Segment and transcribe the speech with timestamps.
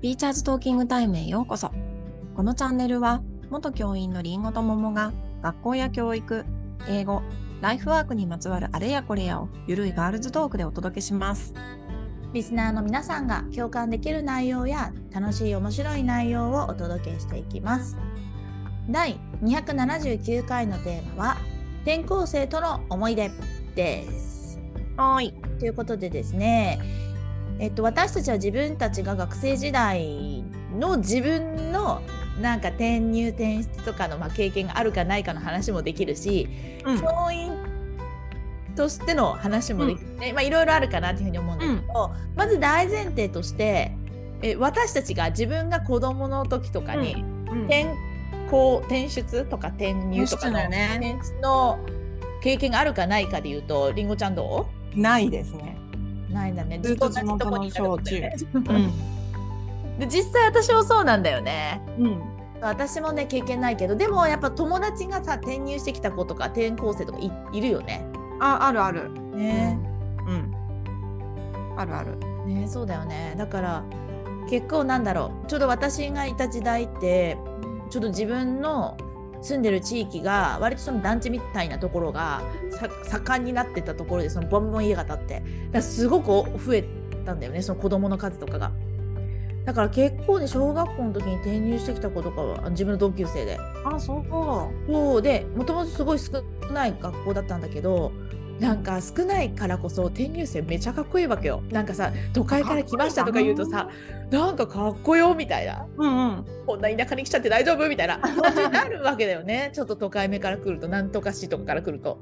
[0.00, 1.72] ティーチャーズトーキングタイムへようこそ。
[2.36, 5.12] このチャンネルは、元教員のりんごと桃が、
[5.42, 6.44] 学校や教育、
[6.88, 7.20] 英語、
[7.60, 11.52] ライフワークにまつわるあれやこれやを、ゆるいガールズトークでお届けします。
[12.32, 17.96] リスナーの皆さんが共感できる内容や楽しい面白い内容をお届けしていきます。
[18.88, 21.36] 第279回のテーマは
[21.82, 23.32] 転校生との思い出
[23.74, 24.60] です。
[24.96, 25.34] はーい。
[25.58, 26.78] ということでですね、
[27.58, 30.44] えっと、私たちは自分たちが学生時代
[30.78, 32.02] の自分の
[32.40, 36.48] なんか転入転出とかのまあ経験があるかないかの話もできるし、
[36.84, 37.00] うん。
[37.00, 37.52] 教員
[38.76, 40.14] としての話もできる。
[40.16, 43.92] ね、まあいろいろあるかなっていうふうに思うんだけど、まず大前提として
[44.42, 47.64] え私たちが自分が子供の時とかに、うん。
[47.64, 47.86] 転
[48.50, 50.98] 校転出とか転入とかのね。
[51.00, 51.78] 転出の
[52.40, 55.76] 経験があるかないかで言うとりんごちゃんどないですね。
[56.30, 56.78] うないんだね。
[56.82, 58.92] ずっと同じとこにいたってことだよね。
[59.98, 61.82] で実際私もそうなんだよね。
[61.98, 62.22] うん。
[62.60, 68.04] 私もね経験ないけどでもやっぱ友達がさ転入してきた子とか転校生とかいいるよね。
[68.40, 69.10] あ、あるある。
[69.34, 69.78] ね、
[70.26, 70.54] うん。
[71.76, 72.16] あるある。
[72.46, 73.34] ねそうだよね。
[73.36, 73.84] だから
[74.48, 75.46] 結構なんだろう。
[75.46, 77.36] ちょうど私がいた時代って
[77.90, 78.96] ちょっと自分の
[79.42, 86.26] 住んでる地域が割とその団地みたいなところがさ盛んになってたところでそのボンボン家が建ってだからすごく
[86.58, 86.84] 増え
[87.24, 88.72] たんだよねその子供の数とかが。
[89.64, 94.24] だから結構ね小学校の時に転入してきた子とかは自分の同級生であ、そう。
[94.90, 96.42] そうでもともとすごい少
[96.72, 98.10] ない学校だったんだけど
[98.60, 101.62] なんか少ないからこそ転入生めちゃかっこいいわけよ。
[101.70, 103.88] なんかさ都会から来ましたとか言うとさ
[104.30, 105.86] なんかかっこよみたいな。
[105.96, 106.44] うんうん。
[106.66, 108.18] こんな田舎に来ちゃって大丈夫みたいな。
[108.18, 109.70] 感じになるわけだよね。
[109.72, 112.18] ちょっと都会目から来るとなんとか市とかから来ると。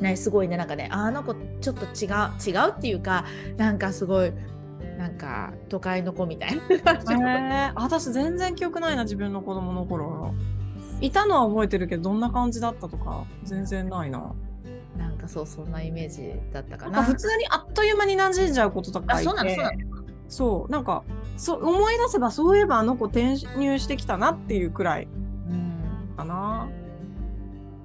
[0.00, 0.56] ねすごいね。
[0.56, 3.24] なんかねあの子ちょっと違う違うっていうか
[3.56, 4.32] なんかすごい
[4.98, 10.34] なんか都会の子みたいな私全然記憶ないな自分の子供の頃。
[11.00, 14.34] いたのは覚えてるけどどんな感じだったとか全然ないな
[15.26, 16.90] かそうそんなイメージだったかな。
[16.90, 16.98] んな。
[17.00, 19.28] か普通にあっという間に馴染んじゃうこととかいて。
[19.28, 19.78] あそうなのそうなの。
[20.28, 21.04] そうなんか
[21.36, 25.08] そう思い出せばそういえばあの子転入してきたなっていうくらい
[25.48, 26.16] うん。
[26.16, 26.68] かな。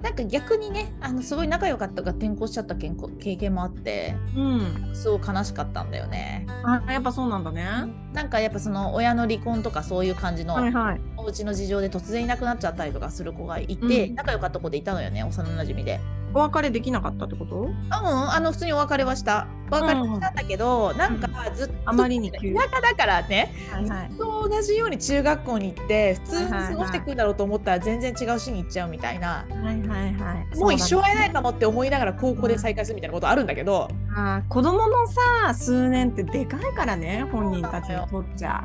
[0.02, 4.90] なんか逆にねあのすごい仲良かったが転校しちゃった経経験もあってうん。
[4.94, 6.46] すごい悲しかったんだよね。
[6.64, 7.64] あやっぱそうなんだね。
[8.12, 11.00] なんかやっぱその親の離婚とかそういう感じのはいはい。
[11.16, 14.14] お家の事情で突然いなくなっちゃったりとかする子がいて、うん。
[14.16, 16.00] 仲良かった子でいたのよね幼馴染で。
[16.34, 17.68] お別れできなかったってこと？
[17.90, 19.46] あうんあの普通にお別れはした。
[19.70, 22.54] お別れはしたんだけど、なんかずっとあまりに急。
[22.54, 24.10] 田舎だからねはいはい。
[24.18, 29.46] と同じように中学校に行って普通に過ごしていくんだろうと思ったら全然違う市に行っちゃうみたいな。
[29.48, 30.58] はいはいはい。
[30.58, 38.64] もう一生会えないかかもって思いながら高校で再会するみたいなことあるんだけど、あー子供のさ数年ってでかいからね本人たちにとっちゃ。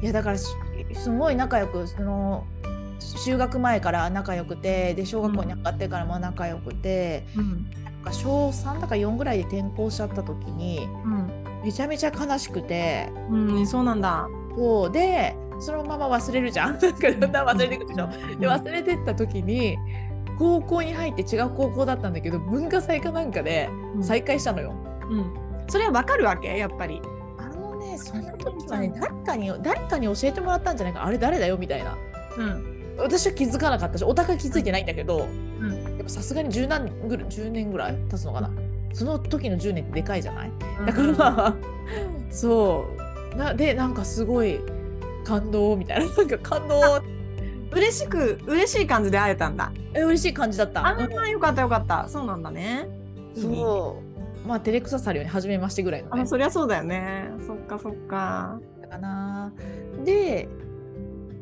[0.00, 0.46] いやだからし
[0.94, 2.44] すごい仲良くその
[3.16, 7.70] 就学前から仲良くてで小学校に上がってからも仲良くて、うん
[8.04, 10.88] なんか小3とか4ぐらいで転校しちゃった時に
[11.64, 14.26] めちゃめちゃ悲しくてうん、うん、そうなんだ
[14.56, 18.08] そうでそのまま忘れるじゃん なんかだんだん忘れていくでしょ。
[18.40, 19.78] で忘れてった時に
[20.36, 24.72] 高校に入って違う高校だったんだけど文化祭かなんかでうん再会したのよ。
[25.08, 25.32] うん、
[25.68, 26.58] それはわかるわけ？
[26.58, 27.00] やっぱり。
[27.38, 31.56] あのね、その時はね、誰かに、誰かに教えてもらったんじゃないか、あれ誰だよ？
[31.58, 31.96] みたいな。
[32.38, 32.71] うん。
[32.98, 35.26] 私は気づかなかったし、お互い気づいてないんだけど、
[35.60, 35.82] うん。
[35.84, 38.50] やっぱさすがに10何ぐらい、10年ぐらい経つのかな。
[38.92, 40.52] その時の10年ってでかいじゃない？
[40.86, 41.54] だから、
[42.30, 42.84] そ
[43.34, 43.36] う。
[43.36, 44.60] なで、なんかすごい
[45.24, 46.80] 感動みたいな、 なんか感動、
[47.72, 49.72] 嬉しく、嬉しい感じで会えたんだ。
[49.94, 50.86] え嬉しい感じだった。
[50.86, 52.06] あうんあ、よかったよかった。
[52.08, 52.86] そうなんだね。
[53.34, 53.96] そ
[54.44, 54.46] う。
[54.48, 56.26] まあ、照れくささるように初めましてぐらいのねあ、。
[56.26, 57.30] そりゃそうだよね。
[57.46, 58.58] そっかそっか。
[58.82, 59.52] だかな。
[60.04, 60.48] で、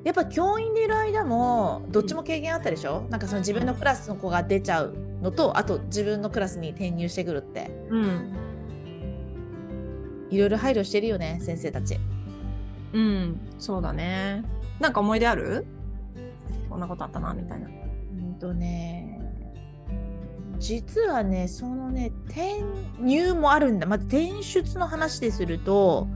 [0.02, 8.36] やっぱ教員でいる間もどっちも経験あったでしょ、なんかその自分のクラスの子が出ちゃうのとあと自分のクラスに転入してくるってうん。
[10.30, 11.98] いろいろ配慮してるよね先生たち。
[12.92, 13.40] うん。
[13.58, 14.44] そうだね。
[14.78, 15.66] なんか思い出ある？
[16.68, 17.68] こんなことあったな、みたいな。
[17.68, 17.70] う
[18.30, 19.20] んとね
[20.58, 22.62] 実はねそのね転
[23.00, 26.06] 入もあるんだまず転出の話ですると、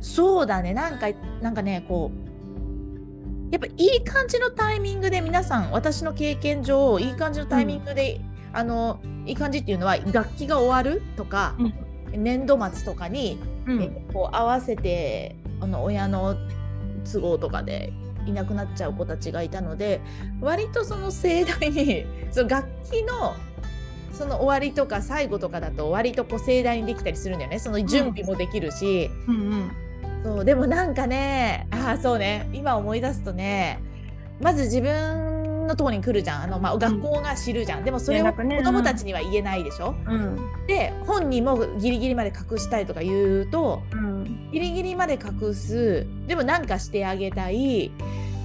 [0.00, 0.74] そうだね。
[0.74, 1.06] なんか
[1.40, 8.20] なんかねこうやっぱいい感じのタイミングで皆さん私の経験上いい感じのタイミングで、
[8.52, 11.54] あのいい感じっていうのは学期が終わるとか、
[12.12, 13.82] 年度末とかに、うん。
[13.82, 16.36] えこう合わせてあの親の
[17.10, 17.92] 都合とかで
[18.26, 20.00] いなくなっちゃう子たちがいたので
[20.40, 23.34] 割とその盛大に その楽器の
[24.12, 27.58] その終わりとか最後とかだと割とこう盛大にできたりするんだよね。
[27.58, 29.70] その準備もできるし、うんうん
[30.24, 33.80] そうでもなんかねああそうね今思い出すとね
[34.40, 36.42] まず自分のところに来るじゃん。
[36.44, 40.38] あの、まあ、学校が知るじゃん、でもそれを子供たちには言えないでしょ、うん。
[40.66, 44.50] で本人もギリギリまで隠したいとか言うとうん。
[44.50, 46.06] ギリギリまで隠す。
[46.26, 47.92] でもなんかしてあげたい。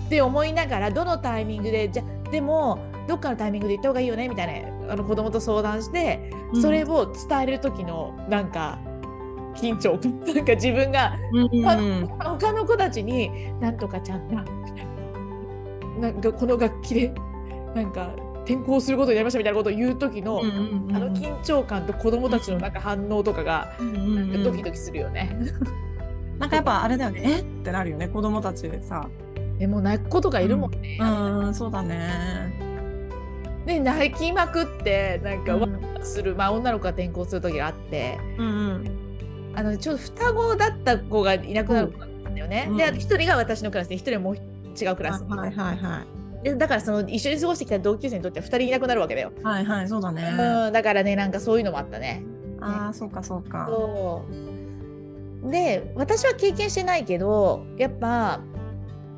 [0.06, 4.28] って思いながらどのタイミングでじゃでもどっかのタイミングで言った方がいいよね？
[4.28, 6.30] みたいなあの子供と相談して
[6.62, 8.80] それを伝える時のなんか
[9.56, 12.08] 緊張感なんか自分がうん。
[12.20, 13.30] 他の子たちに
[13.62, 14.44] 「なんとかちゃんが
[16.00, 16.10] な。
[16.10, 17.14] んかこの楽器で
[17.76, 18.10] なんか
[18.46, 20.48] 転校することになりました」みたいなことを言う時の、うん
[20.90, 24.44] うんあの緊張感と子供たちのなんか反応とかがうんうんうん。
[24.44, 25.38] ドキドキするよね。
[26.40, 27.22] なんかやっぱあれだよね。
[27.24, 27.40] え？
[27.40, 29.08] ってなるよね子供たちでさ。
[29.60, 30.98] えもう泣く子とかいるもんね。
[31.00, 31.54] うん。
[31.54, 32.10] そうだね。
[33.66, 35.62] で泣きまくってなんかうん。
[35.62, 38.18] わーする、まあ女の子が転校する時があって。
[38.38, 39.03] うんうん
[39.56, 42.68] あのちょっと双子だった子がいなくなる子だったんだよね。
[42.70, 45.24] うんで一人が私のクラスで一人はもう違うクラス。
[45.24, 49.32] はいはいはいでだからその一緒に過ごしてきた同級生にとっては2人いなくなるわけだよ。
[49.44, 52.24] はいはいそうだねうん、だからねなんかそういうのもあったね。
[52.60, 54.26] ああそうかそうかそ
[55.46, 58.40] うで私は経験してないけどやっぱ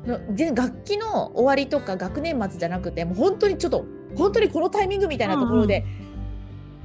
[0.06, 3.84] の全然楽器の終わりとか学年末じゃなくてもう本当にちょっと
[4.16, 5.84] 本当にこのタイミングみたいなところで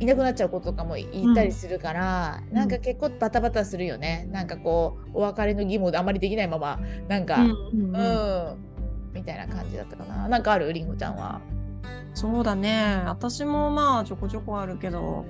[0.01, 2.56] いなくなっちゃう子とかもいたりするから、うん。
[2.56, 4.27] なんか結構バタバタするよね。
[4.31, 8.01] なんかこうお別れの義務をあまりできないままなんか、ううんんうん。
[8.01, 8.01] う
[8.56, 8.57] ん。
[9.13, 10.27] みたいな感じだったかな。
[10.27, 10.74] なんかある？
[10.74, 11.39] りんごちゃんは。
[12.13, 13.03] そうだね。
[13.06, 15.25] 私もまあちょこちょこあるけど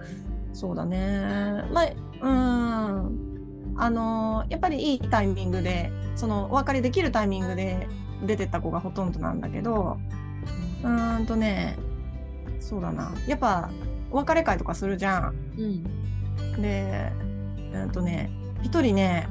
[0.53, 1.63] そうだね。
[1.71, 1.87] まあ
[2.21, 3.27] うん。
[3.77, 7.87] あのやっぱりいいタイミングでそのお別れできるタイミングで
[8.25, 9.97] 出てった子がほとんどなんだけど
[10.83, 11.77] うーんとね
[12.59, 13.13] そうだな。
[13.27, 13.71] やっぱ
[14.11, 15.35] お別れ会とかするじゃん。
[15.57, 17.11] うんで
[17.73, 18.29] うんとね
[18.61, 19.27] 一人ね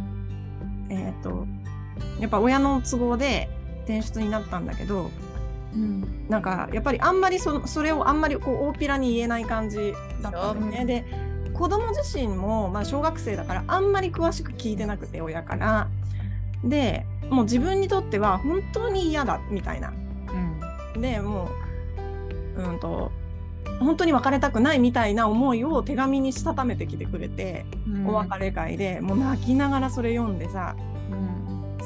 [0.89, 1.47] えっ、と
[2.19, 3.49] やっぱ親の都合で
[3.85, 5.11] 転出になったんだけど
[5.75, 9.93] うんなんかやっぱりあんまりそそれをあんまりこう大っぴらに言えない感じ
[10.23, 10.85] だったんだよね。
[10.85, 11.05] で
[11.53, 15.89] 子供自身も、まあ、小学生だからあんまり詳しく聞いてなくて親から。
[16.65, 19.93] でもう自分にとっては本当に嫌だみたいな。
[20.99, 21.49] でも
[22.57, 23.11] ううんと
[23.81, 28.07] 本当に別れたくないみたいな思いを手紙にしたためてきてくれて、うん。
[28.07, 30.77] お別れ会でもう泣きながらそれ読んでさ。
[31.11, 31.31] うん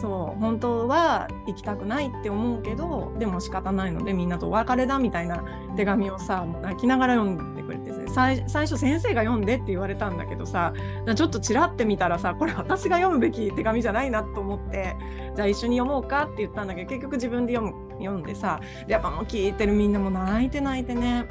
[0.04, 5.42] そう本当は行きたくないって思うけどでも仕方ないのでみんなとお別れだみたいな
[5.76, 10.74] 手紙をさ泣きながら読んでくれてさ最最初先生が読んでって言われたんだけどさ
[11.14, 14.94] ちょっとちらって見たらさこれ私が読むべき手紙じゃないなと思って
[15.36, 21.26] じゃあ一緒に読もうかって言ったんだけど結局自分で読む読んでさでやっぱもう聞いてるみんなも泣いて泣いてね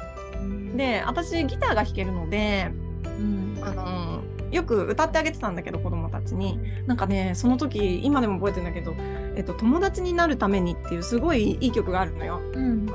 [0.74, 2.70] で私ギターが弾けるので
[3.04, 3.58] うん。
[3.62, 6.60] あのよく歌ってあげてたんだけど子供たちに。
[6.86, 8.94] なんかねその時今でも覚えてるんだけど
[9.36, 12.40] 「えっと、友達になるために」っていうすごいいい曲があるのよ。
[12.52, 12.86] うん。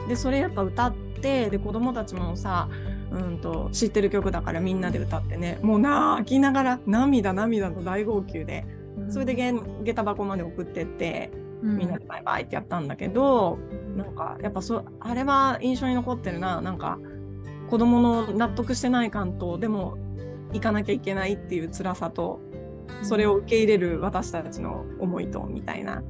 [0.00, 2.68] うん、でそれやっぱ歌ってで子供たちもさ
[3.10, 5.58] うんと知ってる曲だからみんなで歌ってね。
[5.62, 8.64] もう泣きながら涙涙の大号泣で。
[9.08, 11.30] それでげ下駄箱まで送ってって
[11.62, 13.58] みんなでバイバイってやったんだけど、
[13.96, 16.60] なんかやっぱそあれは印象に残ってるな。
[16.60, 16.98] なんか
[17.68, 19.96] 子供の納得してない感とでも
[20.52, 22.40] 行かなきゃいけないっていう辛さと
[23.02, 26.02] それを受け入れる私たちの思いとみたいな。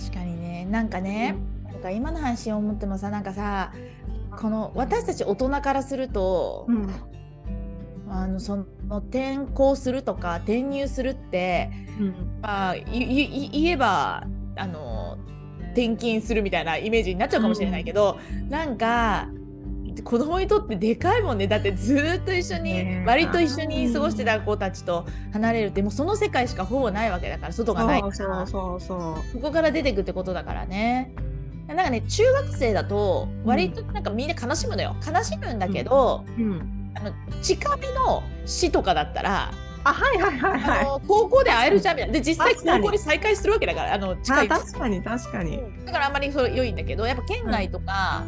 [0.00, 0.66] 確かにね。
[0.66, 3.72] なんかね、なんか今の話を思ってもさなんかさ
[4.38, 6.88] この私たち大人からすると、うん。
[8.06, 8.64] あのその
[8.98, 11.70] 転校するとか転入するって、
[12.42, 14.24] まあ、いいい言えば
[14.56, 15.18] あの
[15.74, 19.28] 転勤するみたいなイメージになっちゃうかもしれないけど、なんか
[20.02, 21.46] 子供にとってでかいもんね。
[21.46, 28.14] だってずーっと一緒に、ね割と一緒に過ごしてた子たちと離れるってもうその世界しかほぼないわけだから外がないから。
[28.14, 31.12] そうそうそうそこから出てくってことだからね。
[31.66, 34.96] なんかね中学生だと割となんかみんな悲しむのよ。
[35.06, 36.42] 悲しむんだけど、そう。
[36.42, 36.92] うん。
[36.96, 37.12] あの
[37.42, 39.52] 近めの市とかだったら、
[39.84, 42.14] あはいはいはいはあの高校で会えるじゃんみたいな。
[42.14, 44.16] で実際高校で再会するわけだからあのい。
[44.22, 45.60] 近いあ確かに確かに。
[45.84, 48.24] だからあんまりそれ良いんだけどやっぱ県外とか、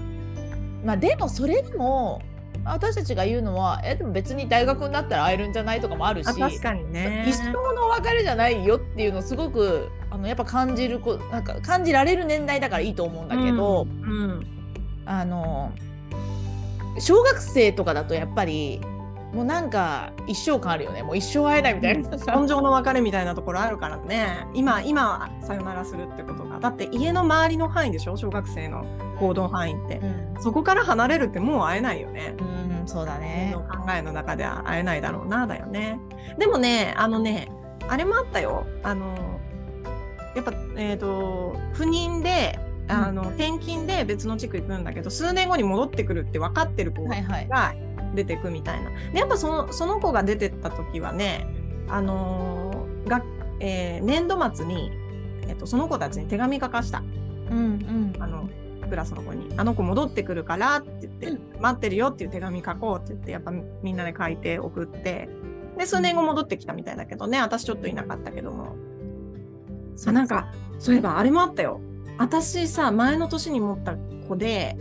[0.84, 2.22] まあでもそれでも
[2.64, 7.24] 私たちが言うのはえでも別に大学になったら会えるんじゃないとかもあるしあ確かにね。
[7.28, 14.46] 一生のお別れじゃないよっていうのをすごくあのやっぱ感じるこなんか感じられる年代だからいいと思うんだけど、うんうん
[15.06, 15.72] あの
[16.98, 18.80] 小学生とかだとやっぱり
[19.36, 28.16] もうなんか一生感あるよねもう一生会えないみたいな根性の別れみたいなところあるからね今今はさよならするってことがだって家の周りの範囲でしょ？
[28.16, 28.86] 小学生の
[29.20, 30.06] 行動範囲ってう。
[30.38, 32.34] んそこから離れるってもう会えないよね。
[32.80, 33.60] うん、そうだねの。
[33.60, 36.00] 考えの中では会えないだろうなだよね。
[36.38, 37.50] でもねあのね
[37.88, 38.66] あれもあったよ。
[38.82, 39.14] あの
[40.34, 47.48] やっぱえっ、と不妊であの、転勤で別の地区行くんだけど数年後に戻ってくるって分かってる子はいはい。
[47.48, 47.74] が
[48.16, 48.90] 出てくみたいな。
[49.12, 51.46] でやっぱそのその子が出てった時はね
[51.88, 53.22] あのーが
[53.60, 54.90] えー年度末に、
[55.46, 57.04] えっとその子たちに手紙書かした。
[57.50, 58.14] うんうん。
[58.18, 58.48] あの
[58.88, 65.28] クラスの子に「あの子戻ってくるから」って言って、う待ってるよっていう手紙書こうって言ってやっぱみんなで書いて送って
[65.76, 68.76] で数年後戻ってきたみたいだけどね私ちょっといなかったけども
[70.06, 71.80] あなんかそういえばあれもあったよ
[72.18, 73.96] 私さ前の年に持った
[74.28, 74.76] 子で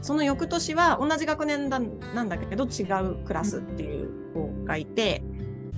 [0.00, 1.80] その翌年は同じ学年だ
[2.14, 5.22] なんだけど違うクラスっていう子がいて、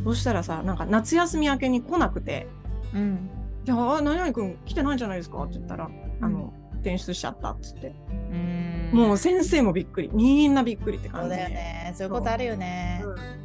[0.04, 2.48] そしたらさなんか夏休み明けに来なくて
[2.94, 3.30] うん。
[3.64, 7.94] 「じゃああ何々君来てないんじゃないですか?」って言ったら「あの転出しちゃった」っつって。
[8.10, 8.90] うん。
[8.92, 11.92] もう先生もびっくりみんなびっくりってそう感じでだよね。
[11.94, 13.02] そういうことあるよね。
[13.04, 13.40] うん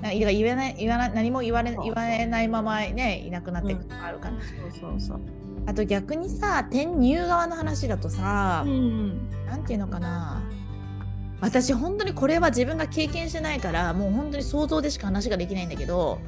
[0.00, 4.36] なんか言えない言わない何も言われそう言われないままねいなくなっていくことがあるから。
[4.40, 5.20] そうそうそう
[5.68, 10.42] あと逆にさ転入側の話だとさ、うんなんていうのかな。
[11.42, 16.18] 私本当にこれは自分が経験してないからもう本当に想像でしか話ができないんだけど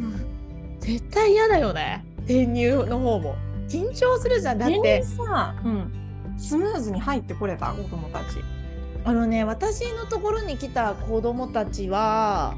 [0.78, 3.34] 絶対嫌だよね転入の方も。
[3.66, 4.58] 緊張するじゃん。
[4.58, 8.24] だっ全て然さ、うん、スムーズに入ってこれた子供たち。
[9.04, 12.56] あのね私のところに来た子供たちは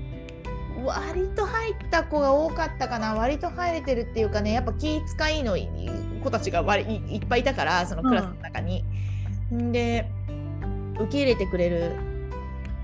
[0.85, 3.15] 割と入った子が多かったかな。
[3.15, 5.57] 割と入れてるっていうかねやっぱ気遣いの
[6.23, 8.85] 子たちが割いいっぱいいたからそのクラスの中に。
[9.53, 10.11] んで
[10.99, 11.93] 受け入れてくれる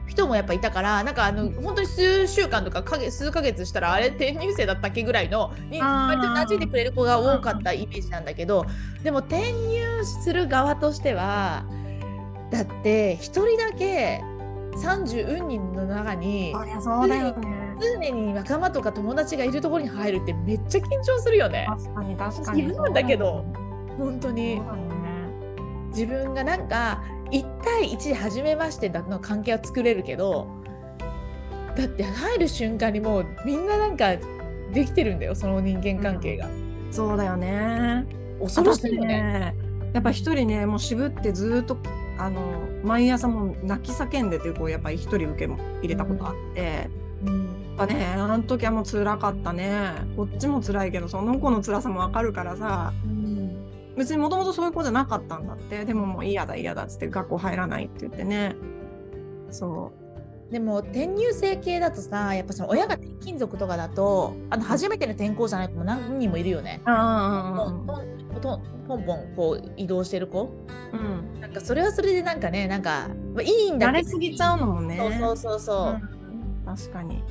[0.07, 8.64] 人もやっぱいたからなんかあの本当に数週間とかかげ数ヶ月したらあれ転入生だったっけぐらいのに割と馴染んでくれる子が多かったイメージなんだけど
[9.02, 11.64] でも転入する側としては
[12.50, 14.23] だって一人だけ
[14.76, 21.66] 30人の中にそりゃそうだよね常に仲間とか友達がいるところに入るってめっちゃ緊張するよね。
[21.68, 22.62] 確かに確かに。
[22.62, 23.44] 自分だけど。
[23.99, 24.62] 本当にね。
[25.88, 30.47] 自分がなんか1対1で初めましてだの関係は作れるけど
[31.76, 34.16] だって入る瞬間にもうみんななんか
[34.73, 36.49] できてるんだよその人間関係が。
[36.90, 38.06] そうだよね。
[38.40, 39.06] 恐ろしいよね。
[39.06, 39.54] ね
[39.92, 41.76] やっぱ一人ねもう渋ってずーっと
[42.18, 42.40] あの
[42.82, 46.88] 毎朝もう泣き叫んでてこうやっぱり一人受けも入れたことあって、
[47.25, 47.47] うん。
[47.47, 48.14] やっぱね。
[48.16, 49.92] あの時はもう辛かったね。
[50.16, 52.92] こっちも辛いけどその子の辛さもわかるからさ。
[53.97, 55.85] 別にもともとそういう子じゃなかったんだって。
[55.85, 58.56] でももう嫌だ嫌だっつって学校入らないって言ってね。
[59.50, 59.92] そ
[60.50, 66.80] でも転入生系だとさやっぱその親が転勤族とかだとあの初めての転校じゃない子も何人もいるよね。
[66.85, 66.90] ポ
[68.97, 70.50] ンポンこう移動してる子
[70.92, 76.00] うんうんなんかそれはそれでなんかねなんか、まあ、いいんだ慣けどれすぎちゃうのもねそうそうそうそう。
[76.12, 76.18] うん
[76.64, 77.25] 確かに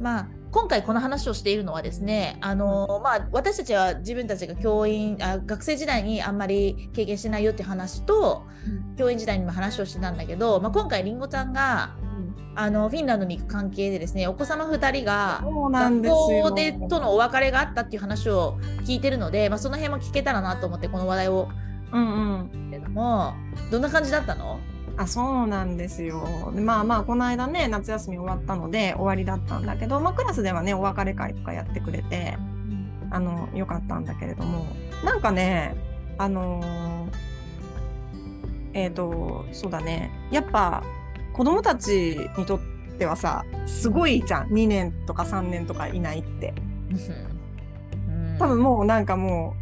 [0.00, 8.46] まあ、今回この話をしているのはですね、あのまあ、私たちは自分たちが教員あ学生時代にあんまり経験してないよって話と
[8.96, 11.96] 教員時代にも話をしてたんだけど、まあ、今回りんごちゃんが
[12.56, 21.48] あのフィンランドに行く関係でですねお子様2人が学校でとのお別れがあったっていう話を聞いてるので、まあ、その辺も聞けたらなと思ってこの話題を
[21.92, 22.70] うんうん。
[22.70, 23.34] けれども
[23.70, 24.60] どんな感じだったの？
[25.00, 26.52] あそうなんですよ。
[26.54, 32.36] でまあまあこの間ね夏休み終わったので終わりだったんだけど、まあ、クラスではねお別れ会とかやってくれて
[33.10, 34.66] あのよかったんだけれども
[35.02, 35.74] なんかね
[36.18, 37.30] あのー
[38.74, 40.10] えっ、とそうだね。
[40.30, 40.84] やっぱ
[41.32, 42.60] 子供たちにとっ
[42.98, 44.48] てはさすごいじゃん。
[44.48, 46.52] 2年とか3年とかいないって。
[48.06, 48.36] うん。
[48.38, 49.56] 多分もうなんかも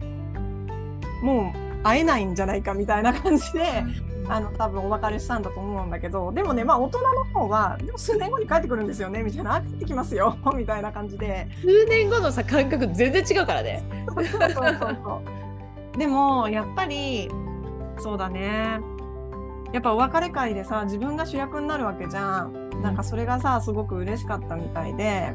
[1.22, 3.84] うもう会えないんじゃないかみたいな感じで。
[4.28, 9.56] あの多分お別れしたんだと思うんだけどでもねまあ大人の方はでも数年後に帰ってくるんですよねみたいな。
[9.56, 11.48] あ帰ってきますよ みたいな感じで。
[11.62, 13.82] 数年後のさ感覚全然違うからね。
[14.14, 15.22] そうそうそうそ
[15.94, 17.30] うでもやっぱり
[17.98, 18.80] そうだね。
[19.72, 22.68] やっぱお別れ会でさ自分が主役になるわけじゃん。
[22.82, 25.34] なんかそれがさすごく嬉しかったみたいで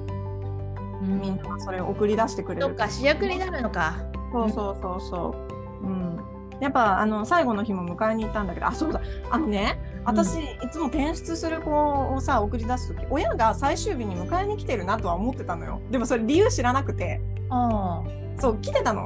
[1.02, 2.62] みんながそれを送り出してくれる。
[2.62, 3.96] そっか主役になるのか。
[4.32, 5.36] そうそうそうそ
[5.84, 5.86] う。
[5.86, 6.13] うん。
[6.60, 9.02] やっぱあの最後の日も迎えに行ったんだけど、あ、そうだ。
[9.30, 15.82] あのね、私、いつも転出する子をさ送り出す時、親が最終日に迎えに来てるなとは思ってたのよ。
[15.92, 18.04] でもそれ理由知らなくて、あ
[18.40, 19.06] そう来てたの。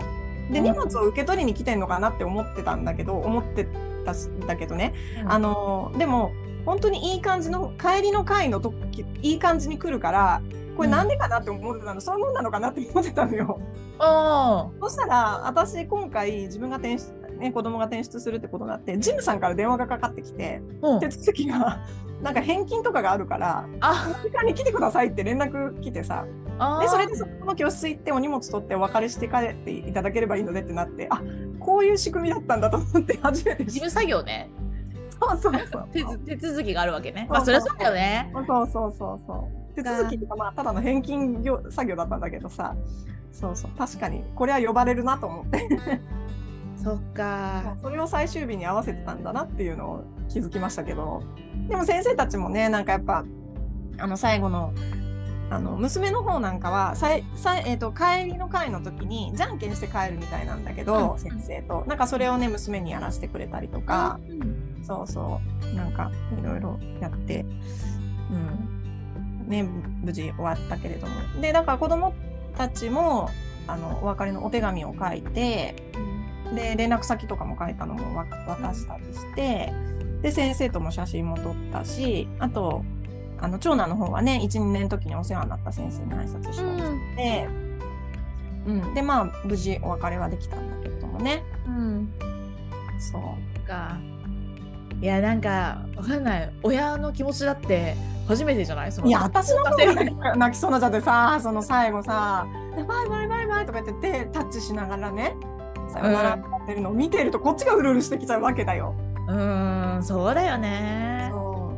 [0.51, 3.67] でうん荷物を受け取りに来てんのかなって思ってたんだけど、思って
[4.05, 4.93] たしだけどね。
[5.25, 6.31] ああのでも
[6.65, 10.41] 本当にいい感じの帰りの会の時いい感じに来るから。
[10.77, 13.59] これなんでかなって思ってたの、そういうもんなのかなって思ってたのよ。
[13.97, 20.99] あそしたら私今回自分が転出ね、子供が転出するってことになってジムさんから電話がかかってきてうん。
[20.99, 21.81] 手続きが
[22.21, 24.15] なんか返金とかがあるからあ。
[24.23, 26.25] 時間に来てくださいって連絡来てさ
[26.59, 31.21] あでそれでそこの教室行ってお荷物取ってお別れして帰っていただければいいのでってなってあ
[31.59, 34.49] こういう仕組みだったんだと思って初めて事務作業ね。
[35.19, 35.87] たそうそうそう。
[36.25, 37.27] 手続きがあるわけね。
[37.29, 38.31] まあそりゃそうだよね。
[38.33, 39.75] そうそうそうそう。
[39.75, 42.75] 手続きっていうかまあただの返金業作業だったんだけどさ。
[43.31, 44.23] そうそう確かに。
[44.35, 45.67] これは呼ばれるなと思って
[46.87, 47.75] そっか。
[47.81, 51.21] それを最終日に合わせてたんだなっていうのを気づきましたけど。
[51.67, 53.25] でも先生たちもねなんかやっぱ
[53.97, 54.73] あの最後の
[55.49, 61.19] あの娘の方なんかはさいさい、えー、と帰りの会の時にじゃんけんして帰るみたいなんだけど、うん。
[61.19, 61.83] 先生と。
[61.87, 64.81] なんかそれをね娘にやらせてくれたりとか、うん。
[64.81, 65.41] そうそ
[65.73, 65.75] う。
[65.75, 66.09] なんか
[66.41, 67.45] いろいろやって、
[68.31, 69.49] うん。
[69.49, 71.41] ね、無事終わったけれども。
[71.41, 72.13] でだから子供
[72.55, 73.29] たちも
[73.67, 75.75] あのお別れのお手紙を書いて
[76.55, 79.73] で連絡先とかも書いたのもわ渡したりして
[80.21, 82.83] で先生とも写真も撮ったしあと
[83.39, 87.47] あの長男の方はね12年の時にお世話になった先生に挨拶したりして、
[88.65, 88.93] うん。
[88.95, 91.43] でまあ無事お別れはできたんだけれどもね。
[91.67, 92.11] うん。
[92.99, 93.67] そう。
[93.67, 93.97] か。
[94.99, 96.53] いやなんかわかんない。
[96.63, 97.95] 親の気持ちだって
[98.27, 98.91] 初めてじゃない？
[98.91, 105.35] そのいや私の方てが 泣きそうになっちゃってさその最後さ「バイバイバイバイ」とか言って手タッチしながらね
[105.89, 108.95] さよならってやってるのを見てるとこっちがうるうるしてきちゃうわけだよ。
[109.27, 111.29] うーんそうだよね。
[111.31, 111.73] そ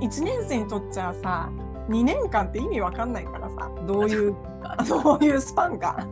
[0.00, 1.50] う1年生にとっちゃさ
[1.88, 4.34] 2年間って意味わかんないからさどういう
[4.88, 6.06] どういうスパンか。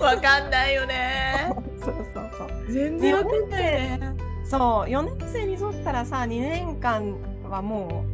[0.00, 1.52] わかんないよね。
[1.78, 4.00] そうそうそう全然わかんないね。
[4.44, 7.16] そう4年生にとったらさ2年間
[7.48, 8.04] はも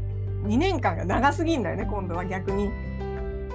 [0.45, 2.71] う2年間が長すぎんだよね今度は逆に。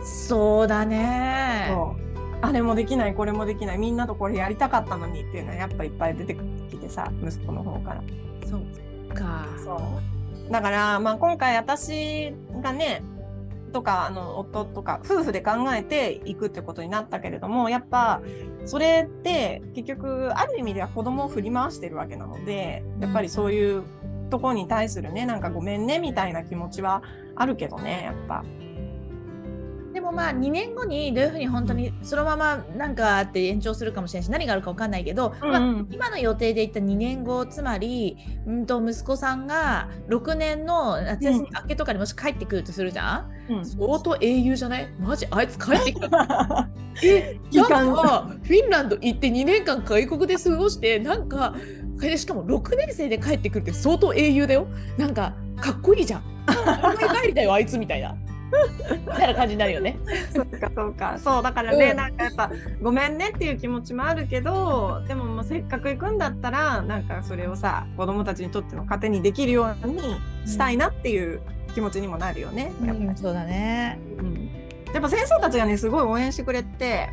[0.03, 1.67] そうだね。
[1.69, 2.12] そう
[2.43, 6.35] あれもできないこれもできないみんなとこれやりたかったのにっていうのはやっぱいっぱい出て
[6.69, 8.03] きてさ息子の方から。
[8.45, 9.47] そうか。
[9.63, 9.75] そ
[10.49, 13.01] うだから、まあ、今回私がね
[13.71, 18.21] とかあの夫とか夫婦で考えていくってことになったけれどもやっぱ
[18.65, 23.83] それって結局ある意味では子供を振り回してるわけなのでやっぱりそういう
[24.29, 27.03] ところに対するねなんかごめんねみたいな気持ちは
[27.37, 28.43] あるけどねやっぱ。
[30.13, 35.69] まあ2年後にどういうふうに本当にそのままなんかあって延長するかもしれないし何があるか分かんないけど、まあうん。
[35.69, 43.65] うん今の予定でいった2年後つまり、うん、と息子さんが6年の夏休み明けとかにもし帰ってくるとするじゃん、うん。
[43.65, 44.87] 相当英雄じゃない？
[44.99, 45.27] マジ？
[45.29, 46.67] あいつ帰ってきた。
[47.03, 51.55] えなんかフィンランド行って2年間外国で過ごしてなんか
[51.99, 54.67] でしかも6年生で帰ってくるって相当英雄だよ。
[54.97, 56.21] なんかかっこいいじゃん。
[56.45, 56.53] 考
[57.15, 58.15] え帰りだよあいつみたいな
[59.07, 59.97] みたいな感じになるよね。
[60.33, 61.17] そうかそうか。
[61.17, 61.97] そうだからね、うん。
[61.97, 70.01] なんかやっぱごめんねっていう気持ちもあるけどでももうせっかく行くんだったらなんかそれをさ子供たちにとっての糧にできるように
[70.45, 71.41] したいなっていう
[71.73, 73.99] 気持ちにもなるよね、やっぱり、そうだね。
[74.19, 74.49] うん。
[74.93, 77.09] やっぱ先生たちがねすごい応援してくれて。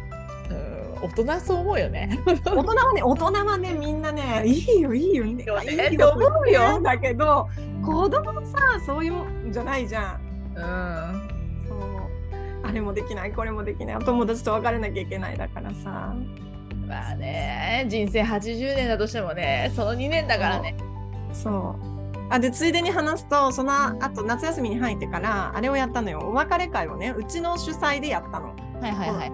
[0.50, 2.20] うん大人そう思うよね。
[2.26, 6.78] 大人はね大人はねみんなねいいよいいよいいよいいよ思うよ。
[6.82, 7.48] だけど
[7.82, 10.20] 子供さそういうもんじゃないじゃん。
[10.54, 11.29] うん
[12.70, 16.14] あれもできないこれもできないお友達と別れなきゃいけないだからさ。
[16.86, 20.76] まあね人生80年だとしてもねその2年だからね。
[21.32, 21.90] そう。
[22.32, 23.72] あでついでに話すとその
[24.04, 26.20] 後夏休みに入ってからあれをやったのよ。
[26.20, 28.54] お別れ会をねうちの主催でやったの。
[28.80, 29.32] はいはいはい。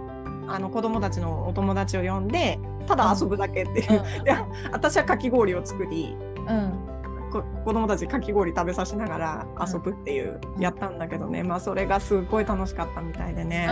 [0.48, 4.24] あの子供たちのお友達を呼んでただ遊ぶだけっていう、うん。
[4.24, 4.34] で
[4.72, 6.16] 私はかき氷を作り
[6.48, 6.72] うん。
[6.95, 6.95] こ
[7.42, 11.42] 子供たちかき氷食べさせながら遊ぶっていう、やったんだけどね。
[11.42, 13.68] まあそれがすごい楽しかったみたいでね、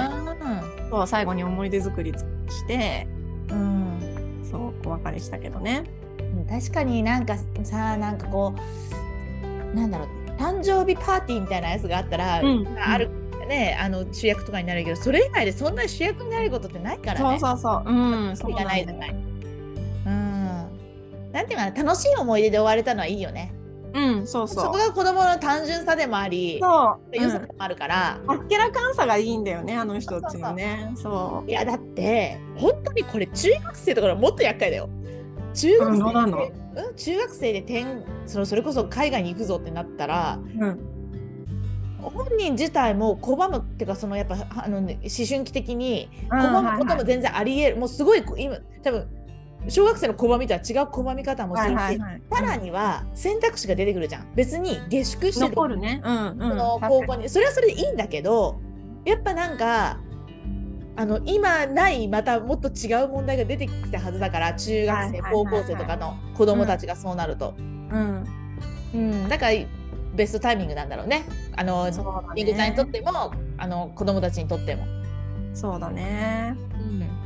[0.90, 3.06] そう最後に思い出作りして
[3.50, 4.44] うん。
[4.48, 5.84] そうお別れしたけどね。
[6.20, 8.54] うん確かになんかさなんかこ
[9.72, 13.08] うなんだろう誕生日パーティーみたいなやつがあったら、うんある
[13.48, 17.90] ねあの主役とかになるけどそれ以外でそんなに主役になることってないからそうねそうそう。
[17.90, 18.98] うん、そうがないじゃい。
[18.98, 19.10] ない。
[19.10, 19.23] うん
[21.34, 23.52] なんていうかな楽しい思い出で終われたのはいいよね
[23.94, 24.64] うん、そうそう。
[24.64, 27.16] そこが子供の単純さでもありそう。
[27.16, 30.92] 良さでもあるから、あっけらかんさがいいんだよね、あの人たちのね。
[30.96, 34.88] そいやだって本当にこれ中学生とかのもっと厄介だよ。
[35.54, 36.38] 中学生うんど
[36.76, 37.84] うん、中学生で転
[38.26, 40.64] そのそれこそ海外に行くぞってなったらう。
[40.64, 40.80] うん。
[42.02, 49.06] 本人自体も拒むっていうかそのやっぱあの、ね、思春期的にうん拒むはいはいことも全然ありえる、もうすごい今多分
[49.68, 52.22] 小学生の拒みとは違う拒み方もするし、はいはいはい。
[52.30, 56.02] さらには選択肢が出てくるじゃん別に下宿してる残るね。
[56.04, 56.38] うんうん。
[56.38, 58.60] その高校にそれはそれでいいんだけど
[59.04, 59.98] やっぱなんか
[60.96, 68.24] あの今ないまたもっと違う問題が出てきたはずだから中学生、はいはい高校生とかの子供たちがそうなると、うん。
[68.94, 69.58] うんだから
[70.14, 71.24] ベストタイミングなんだろうね
[71.56, 72.92] あのそうだリングちゃんにとっね。
[72.92, 74.84] てもあの子供たちにとっても。
[75.52, 76.56] そうだね。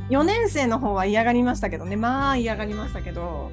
[0.09, 1.95] うん4年生の方は嫌がりましたけどね。
[1.95, 3.51] まあ嫌がりましたけど。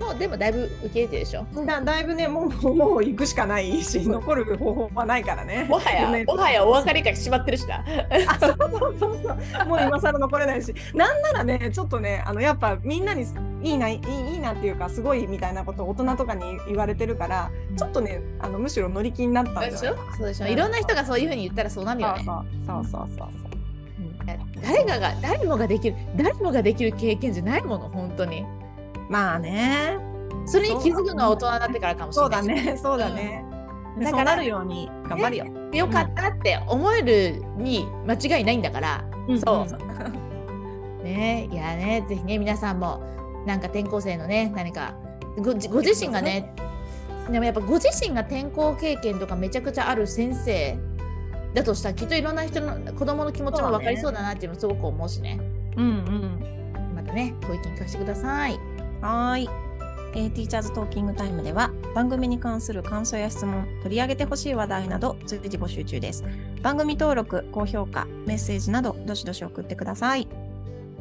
[0.00, 1.44] もうでもだいぶ受け入れてるでしょ？
[1.66, 5.66] だだいぶね、もうもう行くしかないし、残る方法はないからね。
[5.68, 7.84] もはや、 ねもはやお別れ会しまってるしな。
[8.28, 9.32] あそうそうそうそ
[9.64, 13.26] うもう今更残れないしなんならねちょっとねあのやっぱみんなに
[13.64, 14.00] いいないい
[14.30, 19.96] いいいなっていうかすごいみたいなことを大人とかに言われてるからちょっとねあのむしろ乗り気になったんでしょ？
[20.16, 20.46] そうでしょ？
[20.46, 22.22] うんいろんな人がそういうふうに言ったらそうなるよね。
[22.24, 23.57] そうそうそうそうそう
[24.62, 28.44] 誰かが誰もができる誰もができる経験じゃないもの本当に。
[29.08, 29.98] まあね。
[30.46, 32.46] それに気づくのは大人になってからかもしそうれない。
[32.46, 32.76] だね。
[32.76, 33.44] そうだね、
[33.96, 34.04] うん。
[34.04, 39.04] だからそうなるように頑張るよ、よかったって思えるに間違いないんだから。
[39.44, 39.78] そう。
[41.04, 43.00] ねいやねぜひね皆さんも
[43.46, 44.94] なんか転校生のね何か
[45.36, 46.54] ごご自身がね
[47.30, 50.78] でもやっぱご自身が転校経験とかめちゃくちゃある先生
[51.54, 55.40] だとしたらきっといろんな人の子供の気持ちも分かりそうだなっていうのすごく思うしね
[55.76, 58.58] うんうんまたねご意見聞かせてください
[59.00, 59.68] はーい。
[60.14, 66.24] えーティーチャーズトーキングタイムでは番組に関する感想や質問、取り上げてほしい話題など随時募集中です。
[66.62, 70.26] 番組登録、高評価、メッセージなどどしどし送ってください。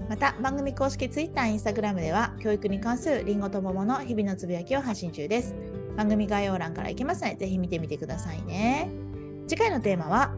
[0.09, 5.55] また番組公式 Twitter、Instagram では教育に関するりんごと桃の日々のつぶやきを発信中です。
[5.95, 9.06] 番組概要欄から行けますのでぜひ見てみてくださいね。
[9.47, 10.35] 次回のテーマは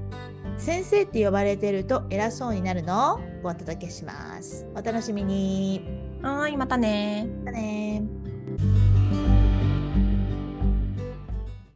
[0.58, 3.16] 先生って呼ばれてると偉そうになるの？
[3.16, 4.68] をお届けします。
[4.76, 5.82] お楽しみに。
[6.22, 8.04] はーい、またねまたね